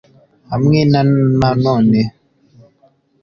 [0.51, 1.99] hamwe na none.